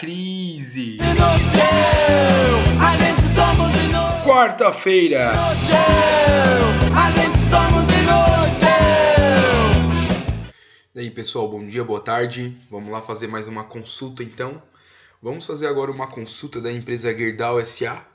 [0.00, 0.98] Crise.
[4.24, 5.32] Quarta-feira.
[10.94, 12.56] E aí pessoal, bom dia, boa tarde.
[12.70, 14.62] Vamos lá fazer mais uma consulta então.
[15.20, 18.06] Vamos fazer agora uma consulta da empresa Gerdau SA.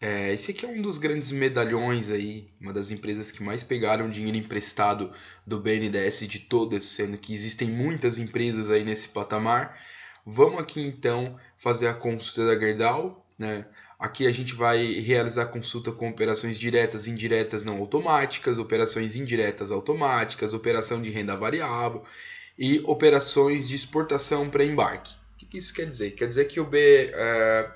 [0.00, 4.08] É, esse aqui é um dos grandes medalhões aí, uma das empresas que mais pegaram
[4.08, 5.10] dinheiro emprestado
[5.44, 9.76] do BNDES de todas, sendo que existem muitas empresas aí nesse patamar.
[10.28, 13.24] Vamos aqui então fazer a consulta da Gerdau.
[13.38, 13.64] Né?
[13.96, 20.52] Aqui a gente vai realizar consulta com operações diretas, indiretas não automáticas, operações indiretas automáticas,
[20.52, 22.02] operação de renda variável
[22.58, 25.14] e operações de exportação para embarque.
[25.40, 26.10] O que isso quer dizer?
[26.10, 27.12] Quer dizer que o B.
[27.14, 27.72] Uh,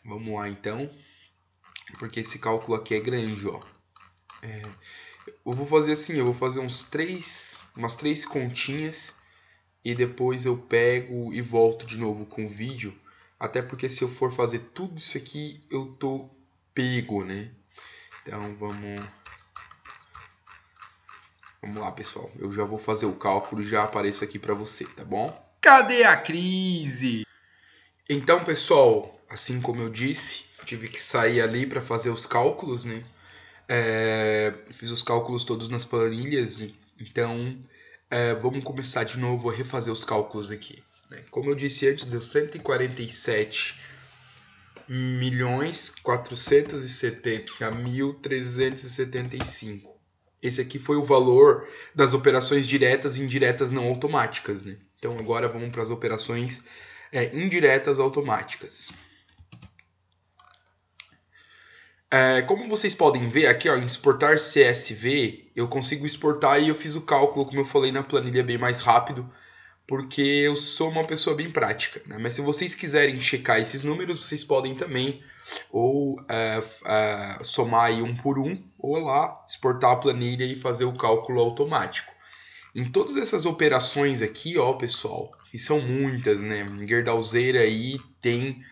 [0.03, 0.91] Vamos lá então,
[1.97, 3.61] porque esse cálculo aqui é grande, ó.
[4.41, 4.61] É,
[5.45, 9.15] eu vou fazer assim, eu vou fazer uns três, umas três continhas
[9.85, 12.93] e depois eu pego e volto de novo com o vídeo,
[13.39, 16.29] até porque se eu for fazer tudo isso aqui eu tô
[16.73, 17.51] pego, né?
[18.21, 19.01] Então vamos
[21.63, 22.29] Vamos lá, pessoal.
[22.37, 25.31] Eu já vou fazer o cálculo e já apareço aqui para você, tá bom?
[25.61, 27.25] Cadê a crise?
[28.09, 33.01] Então, pessoal, assim como eu disse, tive que sair ali para fazer os cálculos, né?
[33.69, 36.61] É, fiz os cálculos todos nas planilhas,
[36.99, 37.55] então
[38.11, 40.83] é, vamos começar de novo a refazer os cálculos aqui.
[41.09, 41.23] Né?
[41.31, 43.79] Como eu disse antes, deu 147
[44.87, 49.93] milhões 470 mil 375
[50.43, 54.63] esse aqui foi o valor das operações diretas e indiretas não automáticas.
[54.63, 54.75] Né?
[54.99, 56.65] Então agora vamos para as operações
[57.13, 58.89] é, indiretas automáticas.
[62.11, 66.75] É, como vocês podem ver aqui, ó, em exportar CSV, eu consigo exportar e eu
[66.75, 69.27] fiz o cálculo, como eu falei na planilha, bem mais rápido,
[69.87, 72.01] porque eu sou uma pessoa bem prática.
[72.05, 72.17] Né?
[72.17, 75.21] Mas se vocês quiserem checar esses números, vocês podem também
[75.69, 80.85] ou é, é, somar aí um por um, ou lá exportar a planilha e fazer
[80.85, 82.11] o cálculo automático.
[82.73, 86.65] Em todas essas operações aqui, ó, pessoal, que são muitas, né?
[86.87, 88.63] Gerdauzeira aí tem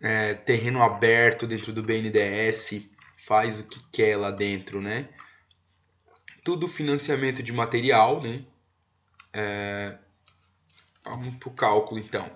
[0.00, 2.82] é, terreno aberto dentro do BNDES,
[3.26, 5.08] faz o que quer lá dentro, né?
[6.44, 8.44] Tudo financiamento de material, né?
[9.32, 9.96] É,
[11.16, 12.28] vamos para o cálculo então.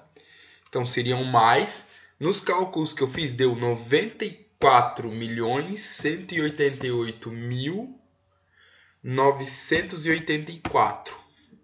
[0.68, 7.98] Então seriam mais nos cálculos que eu fiz, deu 94 milhões 188 mil
[9.02, 11.16] 984.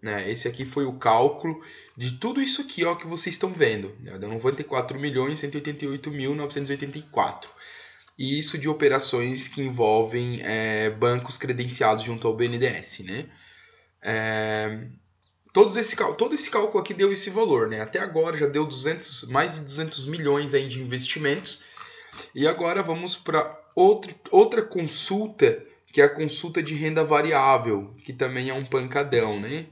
[0.03, 0.31] Né?
[0.31, 1.63] Esse aqui foi o cálculo
[1.97, 3.95] de tudo isso aqui ó, que vocês estão vendo.
[4.01, 4.17] Né?
[4.19, 7.51] Deu 94 milhões 188 mil 984.
[8.19, 13.01] E isso de operações que envolvem é, bancos credenciados junto ao BNDES.
[13.01, 13.27] Né?
[14.03, 14.89] É,
[15.53, 17.81] todos esse, todo esse cálculo aqui deu esse valor, né?
[17.81, 21.65] Até agora já deu 200, mais de 200 milhões aí de investimentos.
[22.35, 28.51] E agora vamos para outra consulta, que é a consulta de renda variável, que também
[28.51, 29.67] é um pancadão, né?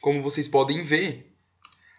[0.00, 1.32] Como vocês podem ver,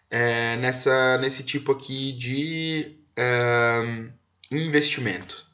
[0.08, 4.08] é, nessa, nesse tipo aqui de é,
[4.50, 5.49] investimento.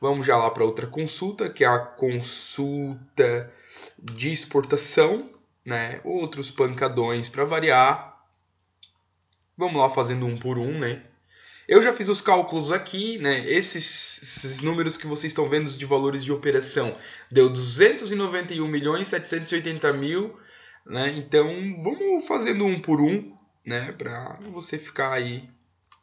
[0.00, 3.52] Vamos já lá para outra consulta, que é a consulta
[3.98, 5.30] de exportação,
[5.64, 6.00] né?
[6.04, 8.16] Outros pancadões para variar.
[9.56, 11.02] Vamos lá fazendo um por um, né?
[11.68, 13.40] Eu já fiz os cálculos aqui, né?
[13.46, 16.96] Esses, esses números que vocês estão vendo de valores de operação
[17.30, 20.38] deu 291 milhões 780 mil,
[20.86, 21.12] né?
[21.16, 21.48] Então
[21.82, 23.36] vamos fazendo um por um,
[23.66, 23.92] né?
[23.92, 25.46] Para você ficar aí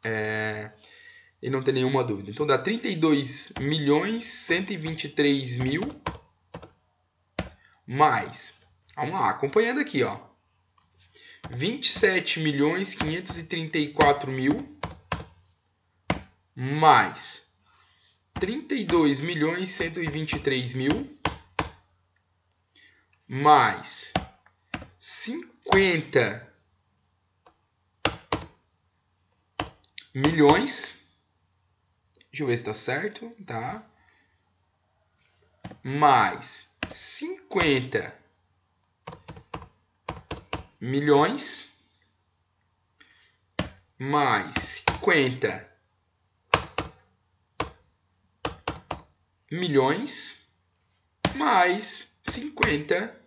[0.04, 0.70] é,
[1.42, 2.30] e não ter nenhuma dúvida.
[2.30, 5.80] Então dá 32 milhões 123 mil
[7.86, 8.54] mais,
[8.96, 10.18] vamos lá, acompanhando aqui, ó,
[11.50, 14.76] 27 milhões 534 mil
[16.54, 17.46] mais
[18.34, 21.18] 32 milhões 123 mil
[23.28, 24.12] mais
[24.98, 26.52] 50
[30.14, 31.05] milhões.
[32.36, 33.82] Deixa eu ver se está certo, tá?
[35.82, 38.14] Mais 50
[40.78, 41.74] milhões
[43.98, 45.66] mais 50
[49.50, 50.46] milhões
[51.36, 53.18] mais 50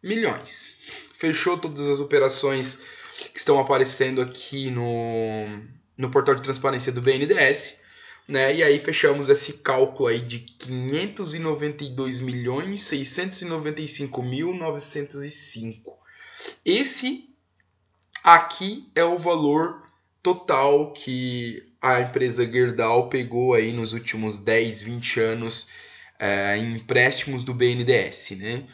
[0.00, 0.78] milhões.
[1.16, 2.80] Fechou todas as operações
[3.32, 7.78] que estão aparecendo aqui no, no portal de transparência do BNDES.
[8.26, 8.56] Né?
[8.56, 15.98] E aí fechamos esse cálculo aí de 592 milhões 695 mil 905.
[16.64, 17.28] Esse
[18.24, 19.82] aqui é o valor
[20.22, 25.68] total que a empresa Gerdau pegou aí nos últimos 10, 20 anos
[26.18, 28.64] é, em empréstimos do BNDES, né?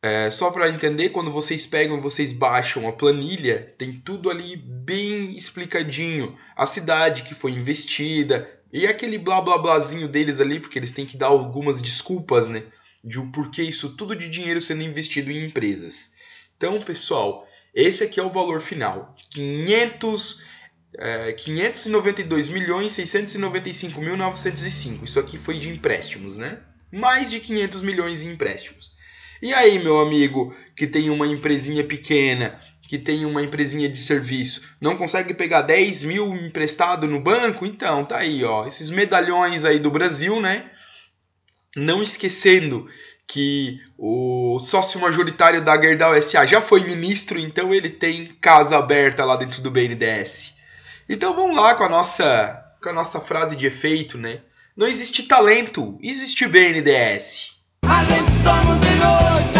[0.00, 5.36] É, só para entender, quando vocês pegam, vocês baixam a planilha, tem tudo ali bem
[5.36, 6.36] explicadinho.
[6.56, 11.06] A cidade que foi investida e aquele blá blá blázinho deles ali, porque eles têm
[11.06, 12.64] que dar algumas desculpas, né?
[13.02, 16.12] De o porquê isso tudo de dinheiro sendo investido em empresas.
[16.56, 19.16] Então, pessoal, esse aqui é o valor final.
[19.30, 20.44] 500
[20.96, 25.04] é, 592 milhões 695 mil 905.
[25.04, 26.60] Isso aqui foi de empréstimos, né?
[26.92, 28.97] Mais de 500 milhões em empréstimos.
[29.40, 34.62] E aí, meu amigo, que tem uma empresinha pequena, que tem uma empresinha de serviço,
[34.80, 37.66] não consegue pegar 10 mil emprestado no banco?
[37.66, 40.70] Então, tá aí, ó, esses medalhões aí do Brasil, né?
[41.76, 42.86] Não esquecendo
[43.28, 49.24] que o sócio majoritário da Gerdau SA já foi ministro, então ele tem casa aberta
[49.24, 50.54] lá dentro do BNDES.
[51.08, 54.40] Então vamos lá com a nossa com a nossa frase de efeito, né?
[54.76, 57.56] Não existe talento, existe BNDES.
[57.82, 59.57] A gente somos de noite.